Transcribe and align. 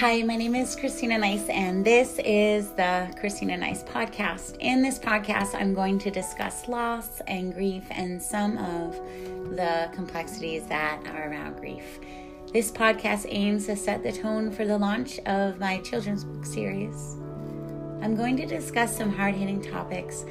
Hi, 0.00 0.20
my 0.20 0.36
name 0.36 0.54
is 0.54 0.76
Christina 0.76 1.16
Nice, 1.16 1.48
and 1.48 1.82
this 1.82 2.20
is 2.22 2.68
the 2.72 3.10
Christina 3.18 3.56
Nice 3.56 3.82
podcast. 3.82 4.58
In 4.60 4.82
this 4.82 4.98
podcast, 4.98 5.54
I'm 5.54 5.72
going 5.72 5.98
to 6.00 6.10
discuss 6.10 6.68
loss 6.68 7.22
and 7.26 7.54
grief 7.54 7.82
and 7.90 8.22
some 8.22 8.58
of 8.58 8.94
the 9.56 9.88
complexities 9.94 10.66
that 10.66 11.00
are 11.06 11.30
around 11.30 11.56
grief. 11.56 11.98
This 12.52 12.70
podcast 12.70 13.24
aims 13.30 13.64
to 13.66 13.76
set 13.76 14.02
the 14.02 14.12
tone 14.12 14.50
for 14.50 14.66
the 14.66 14.76
launch 14.76 15.18
of 15.20 15.58
my 15.58 15.78
children's 15.78 16.24
book 16.24 16.44
series. 16.44 17.16
I'm 18.02 18.14
going 18.14 18.36
to 18.36 18.44
discuss 18.44 18.94
some 18.94 19.10
hard 19.10 19.34
hitting 19.34 19.62
topics 19.62 20.26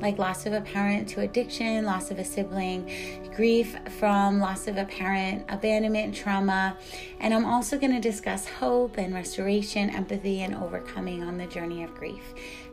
like 0.00 0.18
loss 0.18 0.46
of 0.46 0.52
a 0.52 0.60
parent 0.60 1.08
to 1.08 1.20
addiction, 1.20 1.84
loss 1.84 2.10
of 2.10 2.18
a 2.18 2.24
sibling, 2.24 3.30
grief 3.34 3.76
from 3.98 4.40
loss 4.40 4.66
of 4.66 4.76
a 4.76 4.84
parent, 4.84 5.44
abandonment, 5.48 6.14
trauma, 6.14 6.76
and 7.20 7.34
I'm 7.34 7.44
also 7.44 7.78
going 7.78 7.92
to 7.92 8.00
discuss 8.00 8.48
hope 8.48 8.98
and 8.98 9.14
restoration, 9.14 9.90
empathy, 9.90 10.40
and 10.40 10.54
overcoming 10.54 11.22
on 11.22 11.38
the 11.38 11.46
journey 11.46 11.82
of 11.82 11.94
grief. 11.94 12.22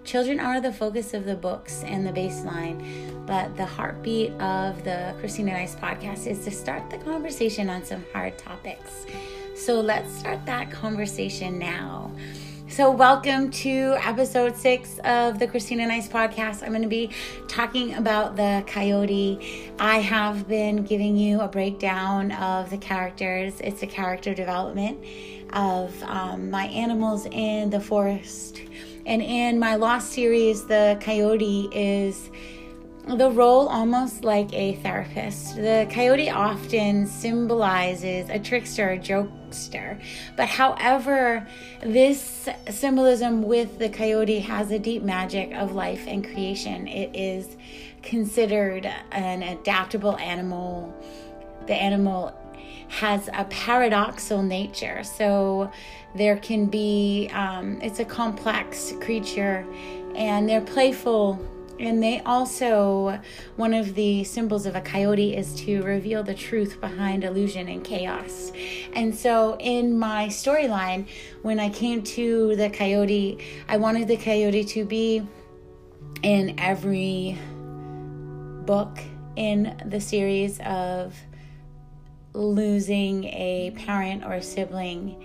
Children 0.04 0.40
are 0.40 0.62
the 0.62 0.72
focus 0.72 1.16
of 1.16 1.26
the 1.26 1.36
books 1.36 1.84
and 1.84 2.06
the 2.06 2.12
baseline, 2.12 3.26
but 3.26 3.58
the 3.58 3.66
heartbeat 3.66 4.32
of 4.34 4.84
the 4.84 5.16
Christina 5.20 5.54
Nice 5.54 5.76
podcast 5.76 6.28
is 6.28 6.46
to 6.46 6.52
start 6.52 6.92
the 6.92 7.00
conversation 7.00 7.70
on 7.70 7.84
some 7.84 8.06
hard 8.14 8.38
topics. 8.38 9.08
So 9.56 9.80
let's 9.82 10.14
start 10.14 10.46
that 10.46 10.70
conversation 10.70 11.58
now. 11.58 12.12
So, 12.76 12.92
welcome 12.92 13.52
to 13.52 13.96
episode 14.02 14.58
six 14.58 15.00
of 15.06 15.40
the 15.40 15.48
Christina 15.48 15.88
Nice 15.88 16.10
podcast. 16.10 16.62
I'm 16.62 16.72
going 16.72 16.82
to 16.82 16.90
be 16.90 17.10
talking 17.48 17.94
about 17.94 18.36
the 18.36 18.66
coyote. 18.68 19.72
I 19.80 20.00
have 20.00 20.50
been 20.50 20.84
giving 20.84 21.16
you 21.16 21.40
a 21.40 21.48
breakdown 21.48 22.34
of 22.34 22.70
the 22.70 22.78
characters, 22.78 23.62
it's 23.62 23.82
a 23.82 23.88
character 23.88 24.34
development 24.34 25.00
of 25.54 26.04
um, 26.04 26.52
my 26.52 26.66
animals 26.66 27.28
in 27.28 27.70
the 27.70 27.80
forest. 27.80 28.60
And 29.06 29.22
in 29.22 29.58
my 29.58 29.76
Lost 29.76 30.12
series, 30.12 30.66
the 30.66 30.98
coyote 31.00 31.70
is 31.72 32.30
the 33.08 33.32
role 33.32 33.70
almost 33.70 34.26
like 34.26 34.52
a 34.52 34.76
therapist. 34.84 35.56
The 35.56 35.88
coyote 35.90 36.30
often 36.30 37.08
symbolizes 37.08 38.30
a 38.30 38.38
trickster, 38.38 38.90
a 38.90 39.00
jokester. 39.56 40.00
But 40.36 40.48
however, 40.48 41.48
this 41.82 42.50
symbolism 42.70 43.44
with 43.44 43.80
the 43.80 43.90
coyote 43.90 44.40
has 44.40 44.72
a 44.72 44.80
deep 44.80 45.04
magic 45.04 45.54
of 45.54 45.74
life 45.74 46.06
and 46.08 46.24
creation. 46.24 46.88
It 46.88 47.16
is 47.16 47.58
considered 48.02 48.86
an 49.12 49.44
adaptable 49.44 50.18
animal. 50.18 50.94
The 51.68 51.74
animal 51.74 52.38
has 52.88 53.28
a 53.30 53.46
paradoxal 53.46 54.46
nature. 54.46 55.04
So 55.04 55.72
there 56.16 56.38
can 56.38 56.68
be, 56.68 57.30
um, 57.34 57.82
it's 57.82 58.00
a 58.00 58.06
complex 58.06 58.94
creature 59.02 59.66
and 60.16 60.48
they're 60.48 60.62
playful 60.62 61.40
and 61.80 62.02
they 62.02 62.22
also, 62.22 63.20
one 63.58 63.74
of 63.74 63.96
the 63.96 64.24
symbols 64.24 64.66
of 64.66 64.76
a 64.76 64.82
coyote 64.82 65.36
is 65.36 65.54
to 65.62 65.82
reveal 65.84 66.24
the 66.24 66.34
truth 66.34 66.80
behind 66.80 67.24
illusion 67.24 67.68
and 67.68 67.84
chaos. 67.84 68.52
And 68.94 69.14
so, 69.14 69.58
in 69.60 69.98
my 69.98 70.28
storyline, 70.28 71.08
when 71.42 71.60
I 71.60 71.70
came 71.70 72.02
to 72.04 72.56
the 72.56 72.70
coyote, 72.70 73.44
I 73.68 73.78
wanted 73.78 74.08
the 74.08 74.18
coyote 74.18 74.64
to 74.64 74.86
be 74.86 75.28
in 76.24 76.56
every 76.58 77.38
book 78.66 78.98
in 79.36 79.76
the 79.86 80.00
series 80.00 80.60
of 80.62 81.14
losing 82.34 83.26
a 83.26 83.72
parent 83.76 84.24
or 84.24 84.34
a 84.34 84.42
sibling. 84.42 85.24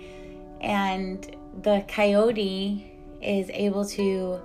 And 0.59 1.35
the 1.63 1.83
coyote 1.87 2.91
is 3.21 3.49
able 3.51 3.85
to 3.85 4.41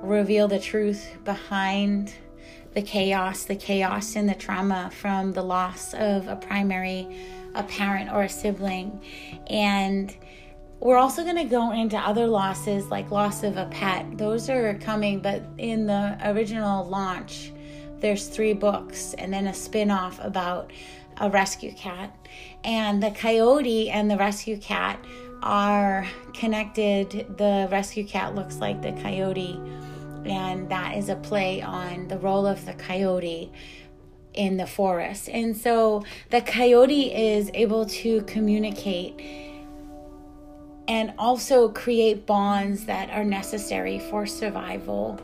reveal 0.00 0.48
the 0.48 0.58
truth 0.58 1.16
behind 1.24 2.14
the 2.74 2.82
chaos, 2.82 3.44
the 3.44 3.56
chaos 3.56 4.14
and 4.16 4.28
the 4.28 4.34
trauma 4.34 4.90
from 4.92 5.32
the 5.32 5.42
loss 5.42 5.94
of 5.94 6.28
a 6.28 6.36
primary, 6.36 7.08
a 7.54 7.62
parent, 7.62 8.10
or 8.12 8.22
a 8.22 8.28
sibling. 8.28 9.02
And 9.48 10.14
we're 10.80 10.96
also 10.96 11.24
going 11.24 11.36
to 11.36 11.44
go 11.44 11.72
into 11.72 11.96
other 11.96 12.26
losses 12.26 12.86
like 12.86 13.10
loss 13.10 13.42
of 13.42 13.56
a 13.56 13.66
pet. 13.66 14.16
Those 14.16 14.48
are 14.48 14.74
coming, 14.74 15.20
but 15.20 15.42
in 15.58 15.86
the 15.86 16.16
original 16.24 16.86
launch, 16.86 17.52
there's 18.00 18.28
three 18.28 18.52
books 18.52 19.14
and 19.14 19.32
then 19.32 19.48
a 19.48 19.54
spin 19.54 19.90
off 19.90 20.20
about 20.22 20.72
a 21.16 21.28
rescue 21.28 21.72
cat. 21.72 22.14
And 22.62 23.02
the 23.02 23.10
coyote 23.10 23.90
and 23.90 24.08
the 24.08 24.16
rescue 24.16 24.56
cat 24.56 25.04
are 25.42 26.06
connected. 26.32 27.26
The 27.36 27.68
rescue 27.72 28.04
cat 28.04 28.36
looks 28.36 28.58
like 28.58 28.82
the 28.82 28.92
coyote 28.92 29.60
and 30.28 30.68
that 30.68 30.96
is 30.96 31.08
a 31.08 31.16
play 31.16 31.62
on 31.62 32.08
the 32.08 32.18
role 32.18 32.46
of 32.46 32.64
the 32.66 32.74
coyote 32.74 33.52
in 34.34 34.56
the 34.56 34.66
forest. 34.66 35.28
And 35.28 35.56
so 35.56 36.04
the 36.30 36.40
coyote 36.40 37.12
is 37.14 37.50
able 37.54 37.86
to 37.86 38.22
communicate 38.22 39.14
and 40.86 41.12
also 41.18 41.68
create 41.68 42.26
bonds 42.26 42.86
that 42.86 43.10
are 43.10 43.24
necessary 43.24 43.98
for 43.98 44.26
survival 44.26 45.20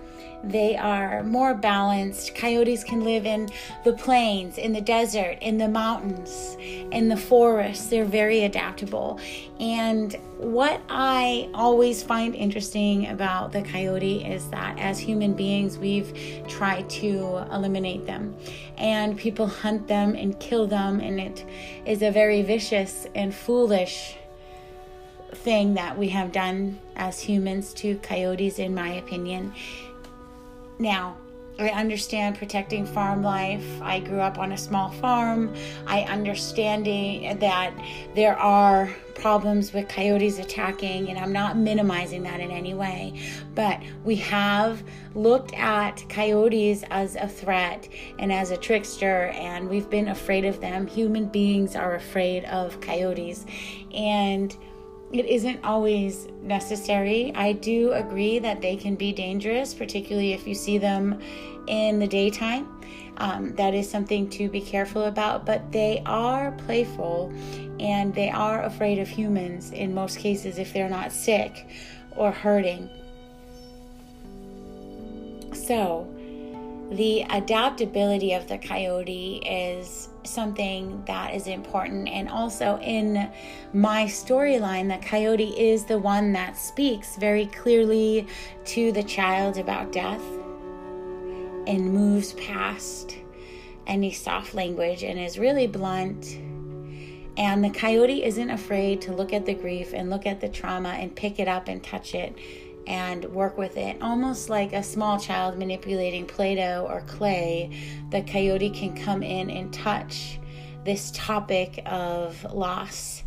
they 0.51 0.77
are 0.77 1.23
more 1.23 1.55
balanced. 1.55 2.35
Coyotes 2.35 2.85
can 2.85 3.05
live 3.05 3.27
in 3.27 3.49
the 3.85 3.93
plains, 3.93 4.59
in 4.59 4.73
the 4.73 4.81
desert, 4.81 5.39
in 5.41 5.59
the 5.59 5.69
mountains, 5.69 6.57
in 6.61 7.09
the 7.09 7.17
forests. 7.17 7.87
They're 7.87 8.05
very 8.05 8.45
adaptable. 8.45 9.19
And 9.61 10.15
what 10.39 10.83
I 10.89 11.49
always 11.55 12.03
find 12.03 12.35
interesting 12.35 13.07
about 13.07 13.53
the 13.53 13.63
coyote 13.63 14.25
is 14.25 14.49
that 14.51 14.79
as 14.79 14.99
human 14.99 15.35
beings, 15.35 15.79
we've 15.79 16.13
tried 16.49 16.91
to 16.91 17.47
eliminate 17.53 18.07
them. 18.07 18.37
And 18.77 19.17
people 19.17 19.47
hunt 19.47 19.89
them 19.89 20.15
and 20.15 20.39
kill 20.41 20.67
them, 20.67 21.01
and 21.01 21.21
it 21.21 21.45
is 21.87 22.03
a 22.03 22.11
very 22.11 22.43
vicious 22.43 23.07
and 23.15 23.35
foolish 23.35 24.17
thing 25.33 25.75
that 25.75 25.99
we 25.99 26.09
have 26.09 26.33
done 26.33 26.79
as 26.97 27.21
humans 27.21 27.73
to 27.75 27.97
coyotes, 27.99 28.59
in 28.59 28.75
my 28.75 28.91
opinion. 28.95 29.53
Now, 30.79 31.17
I 31.57 31.69
understand 31.69 32.37
protecting 32.37 32.85
farm 32.85 33.23
life. 33.23 33.65
I 33.81 34.01
grew 34.01 34.19
up 34.19 34.39
on 34.39 34.51
a 34.51 34.59
small 34.59 34.91
farm. 34.91 35.55
I 35.87 36.01
understanding 36.03 37.39
that 37.39 37.73
there 38.17 38.37
are 38.37 38.93
problems 39.15 39.73
with 39.73 39.89
coyotes 39.89 40.41
attacking, 40.41 41.09
and 41.11 41.17
I'm 41.17 41.33
not 41.33 41.57
minimizing 41.57 42.25
that 42.25 42.41
in 42.41 42.51
any 42.51 42.75
way. 42.75 43.15
But 43.55 43.81
we 44.03 44.17
have 44.17 44.83
looked 45.15 45.55
at 45.55 46.05
coyotes 46.09 46.83
as 46.91 47.15
a 47.15 47.29
threat 47.29 47.89
and 48.19 48.33
as 48.33 48.51
a 48.51 48.57
trickster, 48.57 49.29
and 49.29 49.69
we've 49.69 49.89
been 49.89 50.09
afraid 50.09 50.45
of 50.45 50.61
them. 50.61 50.89
Human 50.89 51.27
beings 51.27 51.77
are 51.77 51.95
afraid 51.95 52.45
of 52.47 52.81
coyotes. 52.81 53.47
And 53.95 54.57
it 55.15 55.27
isn't 55.27 55.65
always 55.65 56.27
necessary. 56.43 57.33
I 57.37 57.53
do 57.53 57.93
agree 57.93 58.41
that 58.41 58.61
they 58.61 58.75
can 58.75 58.97
be 58.97 59.13
dangerous, 59.13 59.73
particularly 59.73 60.33
if 60.33 60.45
you 60.45 60.57
see 60.57 60.77
them 60.77 61.21
in 61.69 62.01
the 62.01 62.07
daytime. 62.09 62.67
Um, 63.19 63.55
that 63.55 63.75
is 63.75 63.89
something 63.89 64.29
to 64.31 64.49
be 64.49 64.61
careful 64.61 65.05
about, 65.05 65.47
but 65.47 65.71
they 65.71 66.03
are 66.05 66.51
playful 66.67 67.33
and 67.79 68.13
they 68.13 68.29
are 68.29 68.65
afraid 68.65 68.99
of 68.99 69.09
humans 69.09 69.71
in 69.71 69.95
most 69.95 70.19
cases 70.19 70.59
if 70.59 70.73
they're 70.73 70.89
not 70.89 71.13
sick 71.13 71.69
or 72.17 72.33
hurting. 72.33 72.91
So, 75.53 76.13
the 76.91 77.23
adaptability 77.31 78.35
of 78.35 78.47
the 78.47 78.59
coyote 78.59 79.43
is 79.45 80.09
something 80.25 81.03
that 81.07 81.35
is 81.35 81.47
important. 81.47 82.09
And 82.09 82.29
also 82.29 82.79
in 82.79 83.31
my 83.73 84.05
storyline, 84.05 84.89
the 84.89 85.07
coyote 85.07 85.59
is 85.59 85.85
the 85.85 85.99
one 85.99 86.33
that 86.33 86.57
speaks 86.57 87.17
very 87.17 87.47
clearly 87.47 88.27
to 88.67 88.93
the 88.93 89.03
child 89.03 89.59
about 89.59 89.93
death 89.93 90.23
and 91.67 91.93
moves 91.93 92.35
past 92.35 93.17
any 93.87 94.13
soft 94.13 94.55
language 94.55 95.03
and 95.03 95.19
is 95.19 95.39
really 95.39 95.67
blunt. 95.67 96.39
And 97.37 97.65
the 97.65 97.71
coyote 97.71 98.23
isn't 98.23 98.51
afraid 98.51 99.01
to 99.03 99.13
look 99.13 99.33
at 99.33 99.45
the 99.45 99.55
grief 99.55 99.93
and 99.93 100.09
look 100.09 100.27
at 100.27 100.41
the 100.41 100.49
trauma 100.49 100.91
and 100.91 101.15
pick 101.15 101.39
it 101.39 101.49
up 101.49 101.69
and 101.69 101.83
touch 101.83 102.15
it 102.15 102.37
and 102.87 103.25
work 103.27 103.57
with 103.57 103.77
it. 103.77 104.01
Almost 104.03 104.49
like 104.49 104.73
a 104.73 104.83
small 104.83 105.19
child 105.19 105.59
manipulating 105.59 106.27
Play 106.27 106.57
Doh 106.57 106.87
or 106.89 107.01
clay, 107.03 107.71
the 108.11 108.23
coyote 108.23 108.71
can 108.71 108.97
come 108.97 109.23
in 109.23 109.51
and 109.51 109.73
touch 109.73 110.39
this 110.85 111.11
topic 111.15 111.83
of 111.87 112.45
loss 112.53 113.23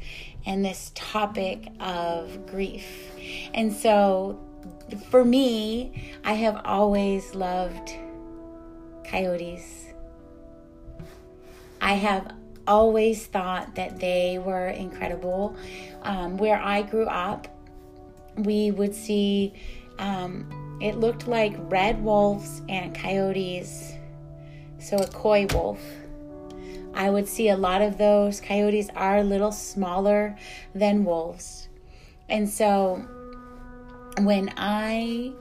and 0.46 0.64
this 0.64 0.92
topic 0.96 1.68
of 1.80 2.46
grief. 2.46 2.86
And 3.54 3.74
so 3.74 4.40
for 5.10 5.26
me, 5.26 6.14
I 6.24 6.34
have 6.34 6.62
always 6.64 7.36
loved 7.36 7.92
coyotes. 9.04 9.86
I 11.82 11.94
have 11.94 12.34
always 12.66 13.26
thought 13.26 13.76
that 13.76 14.00
they 14.00 14.40
were 14.40 14.68
incredible. 14.68 15.56
Um, 16.04 16.38
where 16.38 16.60
I 16.62 16.82
grew 16.82 17.06
up, 17.06 17.48
we 18.38 18.72
would 18.72 18.94
see 18.94 19.54
um, 20.00 20.78
it 20.82 20.98
looked 20.98 21.28
like 21.28 21.56
red 21.58 22.04
wolves 22.04 22.62
and 22.70 22.96
coyotes, 22.96 23.94
so 24.80 24.98
a 24.98 25.08
coy 25.08 25.48
wolf. 25.54 25.82
I 26.94 27.10
would 27.10 27.28
see 27.28 27.50
a 27.50 27.58
lot 27.58 27.82
of 27.82 27.98
those. 27.98 28.42
Coyotes 28.42 28.90
are 28.96 29.18
a 29.18 29.24
little 29.24 29.52
smaller 29.52 30.36
than 30.74 31.06
wolves. 31.06 31.68
And 32.28 32.50
so 32.50 33.06
when 34.20 34.52
I 34.58 35.32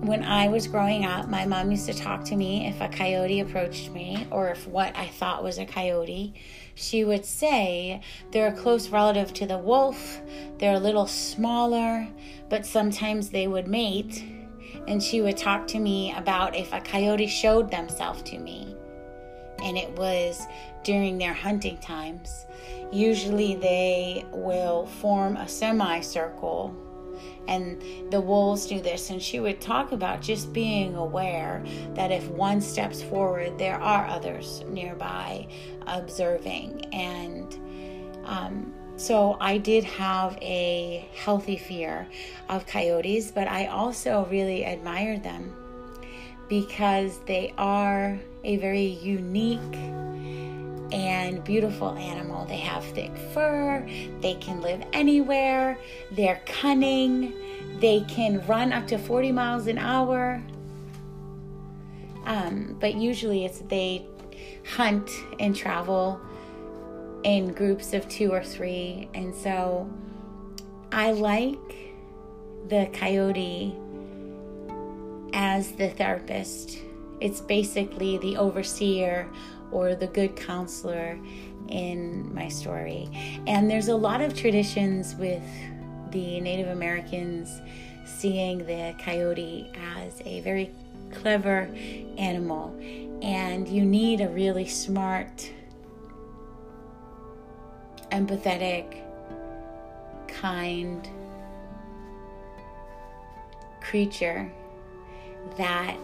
when 0.00 0.22
I 0.22 0.48
was 0.48 0.66
growing 0.66 1.06
up, 1.06 1.28
my 1.28 1.46
mom 1.46 1.70
used 1.70 1.86
to 1.86 1.94
talk 1.94 2.24
to 2.24 2.36
me 2.36 2.66
if 2.66 2.80
a 2.80 2.88
coyote 2.88 3.40
approached 3.40 3.90
me 3.90 4.26
or 4.30 4.50
if 4.50 4.66
what 4.66 4.94
I 4.96 5.06
thought 5.06 5.42
was 5.42 5.58
a 5.58 5.64
coyote. 5.64 6.34
She 6.74 7.04
would 7.04 7.24
say 7.24 8.00
they're 8.32 8.48
a 8.48 8.56
close 8.56 8.88
relative 8.88 9.32
to 9.34 9.46
the 9.46 9.58
wolf, 9.58 10.20
they're 10.58 10.74
a 10.74 10.80
little 10.80 11.06
smaller, 11.06 12.08
but 12.48 12.66
sometimes 12.66 13.30
they 13.30 13.46
would 13.46 13.68
mate. 13.68 14.24
And 14.86 15.02
she 15.02 15.20
would 15.20 15.36
talk 15.36 15.66
to 15.68 15.78
me 15.78 16.12
about 16.14 16.54
if 16.54 16.72
a 16.72 16.80
coyote 16.80 17.26
showed 17.26 17.70
themselves 17.70 18.22
to 18.22 18.38
me. 18.38 18.76
And 19.62 19.78
it 19.78 19.90
was 19.92 20.46
during 20.82 21.16
their 21.16 21.32
hunting 21.32 21.78
times. 21.78 22.46
Usually 22.92 23.56
they 23.56 24.26
will 24.30 24.86
form 24.86 25.36
a 25.36 25.48
semicircle 25.48 26.76
and 27.46 27.82
the 28.10 28.20
wolves 28.20 28.66
do 28.66 28.80
this. 28.80 29.10
And 29.10 29.20
she 29.20 29.40
would 29.40 29.60
talk 29.60 29.92
about 29.92 30.22
just 30.22 30.52
being 30.52 30.94
aware 30.94 31.62
that 31.94 32.10
if 32.10 32.26
one 32.28 32.60
steps 32.60 33.02
forward 33.02 33.58
there 33.58 33.80
are 33.80 34.06
others 34.06 34.64
nearby 34.68 35.46
observing. 35.86 36.86
And 36.92 37.54
um, 38.24 38.72
so 38.96 39.36
i 39.40 39.58
did 39.58 39.82
have 39.82 40.38
a 40.40 41.08
healthy 41.14 41.56
fear 41.56 42.06
of 42.48 42.64
coyotes 42.66 43.30
but 43.30 43.48
i 43.48 43.66
also 43.66 44.24
really 44.30 44.62
admired 44.62 45.22
them 45.22 45.52
because 46.48 47.18
they 47.26 47.52
are 47.58 48.18
a 48.44 48.56
very 48.58 48.84
unique 48.84 49.60
and 50.94 51.42
beautiful 51.42 51.90
animal. 51.96 52.46
They 52.46 52.58
have 52.58 52.84
thick 52.84 53.10
fur, 53.32 53.84
they 54.20 54.34
can 54.34 54.60
live 54.60 54.80
anywhere, 54.92 55.76
they're 56.12 56.40
cunning, 56.46 57.34
they 57.80 58.02
can 58.02 58.46
run 58.46 58.72
up 58.72 58.86
to 58.86 58.98
40 58.98 59.32
miles 59.32 59.66
an 59.66 59.76
hour. 59.76 60.40
Um, 62.26 62.76
but 62.80 62.94
usually 62.94 63.44
it's 63.44 63.58
they 63.58 64.06
hunt 64.76 65.10
and 65.40 65.54
travel 65.54 66.20
in 67.24 67.52
groups 67.52 67.92
of 67.92 68.08
two 68.08 68.32
or 68.32 68.44
three. 68.44 69.08
And 69.14 69.34
so 69.34 69.90
I 70.92 71.10
like 71.10 71.94
the 72.68 72.88
coyote 72.92 73.74
as 75.32 75.72
the 75.72 75.90
therapist. 75.90 76.78
It's 77.20 77.40
basically 77.40 78.18
the 78.18 78.36
overseer 78.36 79.28
or 79.74 79.94
the 79.94 80.06
good 80.06 80.36
counselor 80.36 81.18
in 81.68 82.32
my 82.34 82.48
story. 82.48 83.10
And 83.46 83.70
there's 83.70 83.88
a 83.88 83.96
lot 83.96 84.20
of 84.20 84.34
traditions 84.34 85.14
with 85.16 85.42
the 86.10 86.40
Native 86.40 86.68
Americans 86.68 87.60
seeing 88.06 88.58
the 88.58 88.94
coyote 88.98 89.70
as 89.96 90.22
a 90.24 90.40
very 90.40 90.70
clever 91.12 91.68
animal. 92.16 92.74
And 93.20 93.68
you 93.68 93.84
need 93.84 94.20
a 94.20 94.28
really 94.28 94.66
smart, 94.66 95.50
empathetic, 98.12 99.00
kind 100.28 101.08
creature 103.80 104.50
that 105.56 105.96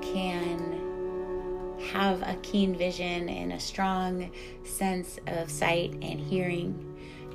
can 0.00 0.89
have 1.80 2.22
a 2.22 2.36
keen 2.42 2.74
vision 2.74 3.28
and 3.28 3.52
a 3.52 3.60
strong 3.60 4.30
sense 4.64 5.18
of 5.26 5.50
sight 5.50 5.92
and 6.02 6.20
hearing 6.20 6.86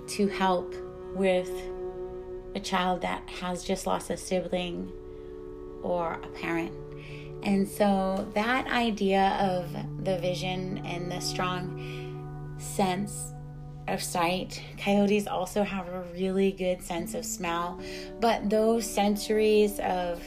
to 0.08 0.28
help 0.28 0.74
with 1.16 1.50
a 2.56 2.60
child 2.60 3.02
that 3.02 3.28
has 3.30 3.64
just 3.64 3.86
lost 3.86 4.10
a 4.10 4.18
sibling 4.18 4.92
or 5.82 6.14
a 6.14 6.28
parent. 6.40 6.74
And 7.44 7.68
so 7.68 8.28
that 8.34 8.68
idea 8.68 9.38
of 9.40 9.72
the 10.04 10.18
vision 10.18 10.80
and 10.86 11.12
the 11.12 11.20
strong 11.20 12.56
sense 12.58 13.34
of 13.88 14.02
sight, 14.02 14.64
coyotes 14.80 15.28
also 15.28 15.64
have 15.64 15.88
a 15.88 16.02
really 16.14 16.52
good 16.52 16.82
sense 16.82 17.14
of 17.14 17.24
smell, 17.24 17.80
but 18.20 18.50
those 18.50 18.88
sensories 18.88 19.80
of 19.80 20.24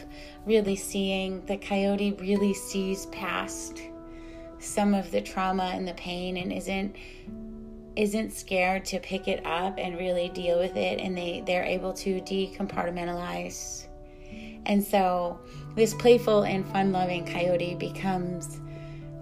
really 0.47 0.77
seeing, 0.77 1.45
the 1.47 1.57
coyote 1.57 2.13
really 2.21 2.55
sees 2.55 3.07
past 3.07 3.83
some 4.59 4.95
of 4.95 5.11
the 5.11 5.21
trauma 5.21 5.73
and 5.75 5.87
the 5.87 5.95
pain 5.95 6.37
and 6.37 6.53
isn't 6.53 6.97
isn't 7.97 8.33
scared 8.33 8.85
to 8.85 9.01
pick 9.01 9.27
it 9.27 9.45
up 9.45 9.75
and 9.77 9.99
really 9.99 10.29
deal 10.29 10.59
with 10.59 10.77
it. 10.77 11.01
And 11.01 11.17
they 11.17 11.43
they're 11.47 11.65
able 11.65 11.93
to 11.95 12.21
decompartmentalize. 12.21 13.87
And 14.67 14.83
so 14.83 15.41
this 15.75 15.95
playful 15.95 16.43
and 16.43 16.69
fun-loving 16.69 17.27
coyote 17.27 17.75
becomes 17.75 18.61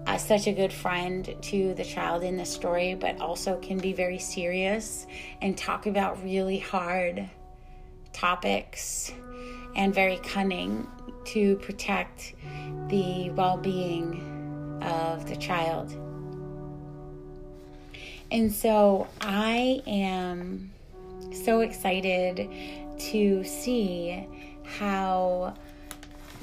uh, 0.06 0.16
such 0.16 0.46
a 0.46 0.52
good 0.52 0.72
friend 0.72 1.34
to 1.42 1.74
the 1.74 1.84
child 1.84 2.22
in 2.22 2.36
the 2.36 2.44
story 2.44 2.94
but 2.94 3.20
also 3.20 3.58
can 3.60 3.78
be 3.78 3.92
very 3.92 4.18
serious 4.18 5.06
and 5.42 5.56
talk 5.58 5.86
about 5.86 6.22
really 6.22 6.58
hard 6.58 7.28
topics 8.12 9.12
and 9.74 9.94
very 9.94 10.16
cunning 10.18 10.86
to 11.24 11.56
protect 11.56 12.34
the 12.88 13.30
well-being 13.30 14.35
of 14.82 15.28
the 15.28 15.36
child. 15.36 15.94
And 18.30 18.52
so 18.52 19.06
I 19.20 19.82
am 19.86 20.72
so 21.44 21.60
excited 21.60 22.48
to 22.98 23.44
see 23.44 24.26
how 24.64 25.54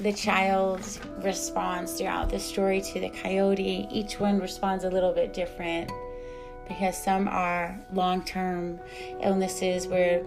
the 0.00 0.12
child 0.12 0.80
responds 1.22 1.92
throughout 1.92 2.30
the 2.30 2.40
story 2.40 2.80
to 2.80 3.00
the 3.00 3.10
coyote. 3.10 3.86
Each 3.90 4.18
one 4.18 4.40
responds 4.40 4.84
a 4.84 4.90
little 4.90 5.12
bit 5.12 5.32
different 5.32 5.92
because 6.66 7.00
some 7.00 7.28
are 7.28 7.78
long 7.92 8.24
term 8.24 8.80
illnesses 9.22 9.86
where 9.86 10.24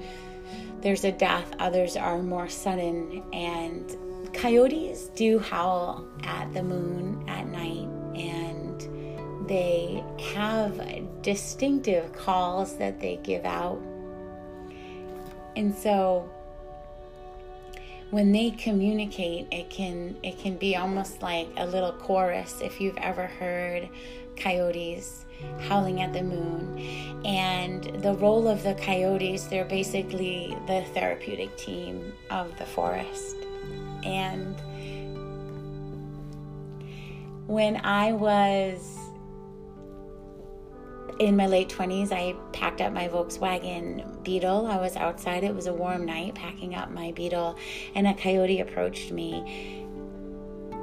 there's 0.82 1.04
a 1.04 1.12
death, 1.12 1.52
others 1.60 1.98
are 1.98 2.22
more 2.22 2.48
sudden. 2.48 3.24
And 3.34 3.98
coyotes 4.34 5.08
do 5.10 5.40
howl 5.40 6.06
at 6.24 6.54
the 6.54 6.64
moon 6.64 7.26
at 7.28 7.48
night 7.48 7.87
they 9.48 10.04
have 10.34 10.82
distinctive 11.22 12.14
calls 12.14 12.78
that 12.78 13.00
they 13.00 13.20
give 13.24 13.46
out. 13.46 13.82
And 15.56 15.74
so 15.74 16.30
when 18.10 18.32
they 18.32 18.52
communicate 18.52 19.48
it 19.52 19.70
can 19.70 20.16
it 20.24 20.40
can 20.40 20.56
be 20.56 20.76
almost 20.76 21.22
like 21.22 21.48
a 21.58 21.66
little 21.66 21.92
chorus 21.92 22.62
if 22.62 22.80
you've 22.80 22.98
ever 22.98 23.28
heard 23.28 23.90
coyotes 24.38 25.26
howling 25.68 26.02
at 26.02 26.14
the 26.14 26.24
moon 26.24 26.80
and 27.26 27.84
the 28.02 28.14
role 28.16 28.48
of 28.48 28.64
the 28.64 28.74
coyotes 28.76 29.46
they're 29.48 29.66
basically 29.66 30.56
the 30.68 30.86
therapeutic 30.94 31.56
team 31.58 32.14
of 32.30 32.58
the 32.60 32.66
forest 32.66 33.36
and 34.06 34.56
when 37.48 37.78
I 37.78 38.14
was 38.14 38.98
in 41.20 41.36
my 41.36 41.48
late 41.48 41.70
20s, 41.70 42.12
I 42.12 42.36
packed 42.52 42.82
up 42.82 42.94
my 42.94 43.08
Volkswagen 43.08 44.24
Beetle. 44.24 44.68
I 44.68 44.78
was 44.78 44.96
outside, 44.96 45.44
it 45.44 45.54
was 45.54 45.68
a 45.68 45.74
warm 45.74 46.06
night, 46.06 46.36
packing 46.36 46.76
up 46.76 46.92
my 46.92 47.12
Beetle, 47.12 47.58
and 47.96 48.08
a 48.08 48.14
coyote 48.14 48.60
approached 48.60 49.12
me 49.12 49.86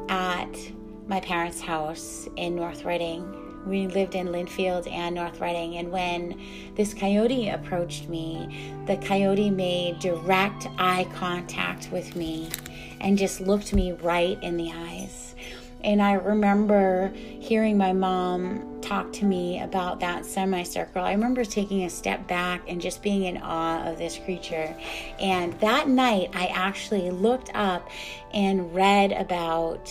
at 0.08 0.52
my 1.06 1.20
parents' 1.20 1.60
house 1.60 2.28
in 2.36 2.56
North 2.56 2.84
Reading. 2.84 3.40
We 3.66 3.86
lived 3.86 4.14
in 4.14 4.28
Lynnfield 4.28 4.90
and 4.90 5.14
North 5.14 5.40
Reading, 5.40 5.76
and 5.76 5.90
when 5.90 6.40
this 6.74 6.92
coyote 6.92 7.48
approached 7.48 8.08
me, 8.08 8.74
the 8.86 8.96
coyote 8.96 9.50
made 9.50 10.00
direct 10.00 10.66
eye 10.78 11.06
contact 11.14 11.90
with 11.90 12.16
me 12.16 12.50
and 13.00 13.16
just 13.16 13.40
looked 13.40 13.72
me 13.72 13.92
right 13.92 14.42
in 14.42 14.56
the 14.56 14.70
eyes 14.72 15.34
and 15.84 16.00
I 16.00 16.14
remember 16.14 17.12
hearing 17.14 17.76
my 17.76 17.92
mom 17.92 18.73
talked 18.84 19.14
to 19.14 19.24
me 19.24 19.60
about 19.60 20.00
that 20.00 20.26
semicircle, 20.26 21.02
I 21.02 21.12
remember 21.12 21.44
taking 21.44 21.84
a 21.84 21.90
step 21.90 22.26
back 22.28 22.62
and 22.68 22.80
just 22.80 23.02
being 23.02 23.24
in 23.24 23.38
awe 23.38 23.88
of 23.88 23.98
this 23.98 24.18
creature. 24.18 24.76
And 25.18 25.58
that 25.60 25.88
night, 25.88 26.30
I 26.34 26.46
actually 26.46 27.10
looked 27.10 27.50
up 27.54 27.88
and 28.32 28.74
read 28.74 29.12
about 29.12 29.90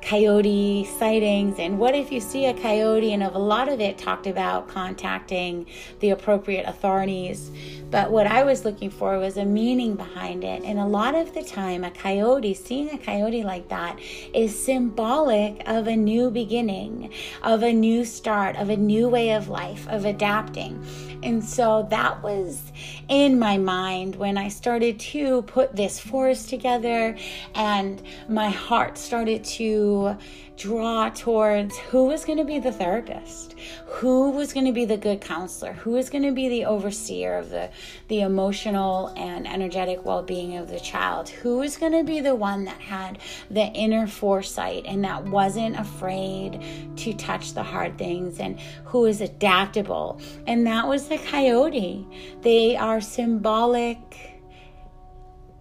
coyote 0.00 0.84
sightings 0.98 1.58
and 1.58 1.78
what 1.78 1.94
if 1.94 2.10
you 2.10 2.20
see 2.20 2.46
a 2.46 2.54
coyote, 2.54 3.12
and 3.12 3.22
a 3.22 3.38
lot 3.38 3.68
of 3.68 3.80
it 3.80 3.98
talked 3.98 4.26
about 4.26 4.68
contacting 4.68 5.66
the 6.00 6.10
appropriate 6.10 6.66
authorities. 6.66 7.50
But 7.90 8.10
what 8.10 8.26
I 8.26 8.42
was 8.42 8.64
looking 8.64 8.88
for 8.88 9.18
was 9.18 9.36
a 9.36 9.44
meaning 9.44 9.96
behind 9.96 10.44
it. 10.44 10.62
And 10.64 10.78
a 10.78 10.86
lot 10.86 11.14
of 11.14 11.34
the 11.34 11.42
time, 11.44 11.84
a 11.84 11.90
coyote, 11.90 12.54
seeing 12.54 12.88
a 12.88 12.96
coyote 12.96 13.44
like 13.44 13.68
that, 13.68 13.98
is 14.32 14.58
symbolic 14.58 15.62
of 15.66 15.86
a 15.86 15.94
new 15.94 16.30
beginning, 16.30 17.12
of 17.42 17.62
a 17.62 17.70
new 17.70 18.06
start, 18.06 18.31
of 18.32 18.70
a 18.70 18.76
new 18.76 19.08
way 19.08 19.30
of 19.32 19.48
life, 19.48 19.86
of 19.88 20.04
adapting. 20.04 20.84
And 21.22 21.44
so 21.44 21.86
that 21.90 22.22
was 22.22 22.72
in 23.08 23.38
my 23.38 23.58
mind 23.58 24.16
when 24.16 24.38
I 24.38 24.48
started 24.48 24.98
to 25.00 25.42
put 25.42 25.76
this 25.76 26.00
forest 26.00 26.48
together 26.48 27.16
and 27.54 28.02
my 28.28 28.48
heart 28.48 28.96
started 28.98 29.44
to 29.44 30.16
draw 30.62 31.08
towards 31.08 31.76
who 31.76 32.04
was 32.04 32.24
going 32.24 32.38
to 32.38 32.44
be 32.44 32.60
the 32.60 32.70
therapist, 32.70 33.56
who 33.86 34.30
was 34.30 34.52
going 34.52 34.64
to 34.64 34.72
be 34.72 34.84
the 34.84 34.96
good 34.96 35.20
counselor, 35.20 35.72
who 35.72 35.90
was 35.90 36.08
going 36.08 36.22
to 36.22 36.30
be 36.30 36.48
the 36.48 36.64
overseer 36.64 37.36
of 37.36 37.50
the, 37.50 37.68
the 38.06 38.20
emotional 38.20 39.08
and 39.16 39.48
energetic 39.48 40.04
well 40.04 40.22
being 40.22 40.56
of 40.56 40.68
the 40.68 40.78
child, 40.78 41.28
who 41.28 41.58
was 41.58 41.76
going 41.76 41.90
to 41.90 42.04
be 42.04 42.20
the 42.20 42.36
one 42.36 42.64
that 42.64 42.80
had 42.80 43.18
the 43.50 43.66
inner 43.72 44.06
foresight 44.06 44.84
and 44.86 45.02
that 45.02 45.24
wasn't 45.24 45.76
afraid 45.76 46.60
to 46.96 47.12
touch 47.14 47.54
the 47.54 47.62
hard 47.64 47.98
things 47.98 48.38
and 48.38 48.60
who 48.84 49.00
was 49.00 49.20
adaptable. 49.20 50.20
And 50.46 50.64
that 50.68 50.86
was 50.86 51.08
the 51.08 51.18
coyote. 51.18 52.06
They 52.42 52.76
are 52.76 53.00
symbolic 53.00 54.28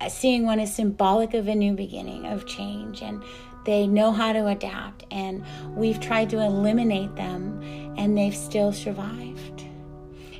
seeing 0.10 0.46
one 0.46 0.60
is 0.60 0.74
symbolic 0.74 1.36
of 1.36 1.48
a 1.48 1.54
new 1.54 1.74
beginning 1.74 2.26
of 2.26 2.48
change 2.48 3.04
and 3.04 3.24
they 3.66 3.88
know 3.88 4.12
how 4.12 4.34
to 4.34 4.48
adapt, 4.48 5.06
and 5.12 5.44
we've 5.76 6.00
tried 6.00 6.30
to 6.32 6.40
eliminate 6.40 7.16
them, 7.16 7.62
and 7.98 8.18
they've 8.18 8.36
still 8.36 8.72
survived. 8.72 9.66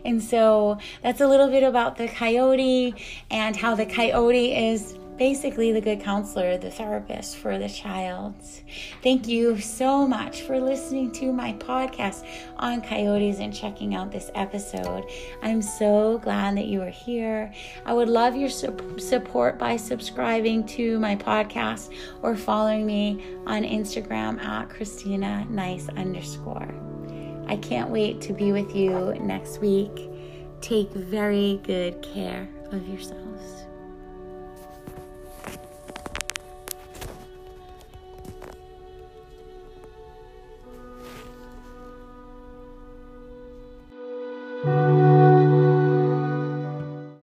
And 0.04 0.22
so 0.22 0.78
that's 1.04 1.22
a 1.22 1.28
little 1.28 1.48
bit 1.48 1.64
about 1.64 1.98
the 1.98 2.08
coyote 2.08 2.96
and 3.30 3.56
how 3.56 3.76
the 3.76 3.86
coyote 3.86 4.72
is 4.72 4.98
basically 5.22 5.72
the 5.72 5.80
good 5.80 6.02
counselor, 6.02 6.58
the 6.58 6.72
therapist 6.72 7.38
for 7.38 7.60
the 7.60 7.70
child. 7.70 8.34
Thank 9.04 9.28
you 9.28 9.60
so 9.60 10.08
much 10.08 10.42
for 10.42 10.60
listening 10.60 11.12
to 11.12 11.32
my 11.32 11.54
podcast 11.54 12.26
on 12.58 12.82
coyotes 12.82 13.38
and 13.38 13.54
checking 13.54 13.94
out 13.94 14.12
this 14.12 14.32
episode. 14.34 15.04
I'm 15.44 15.62
so 15.62 16.18
glad 16.24 16.58
that 16.58 16.66
you 16.66 16.82
are 16.82 16.90
here. 16.90 17.54
I 17.86 17.94
would 17.94 18.10
love 18.10 18.36
your 18.36 18.50
su- 18.50 18.96
support 18.98 19.60
by 19.60 19.78
subscribing 19.78 20.66
to 20.70 20.98
my 20.98 21.16
podcast 21.16 21.94
or 22.24 22.36
following 22.36 22.88
me 22.88 23.24
on 23.46 23.62
Instagram 23.62 24.44
at 24.44 24.72
Christina 24.72 25.46
Nice 25.52 25.88
underscore. 25.90 26.74
I 27.46 27.58
can't 27.58 27.92
wait 27.92 28.22
to 28.22 28.34
be 28.34 28.54
with 28.54 28.76
you 28.76 29.14
next 29.22 29.62
week. 29.62 30.10
Take 30.62 30.92
very 30.94 31.62
good 31.64 32.02
care 32.02 32.50
of 32.72 32.88
yourselves. 32.88 33.68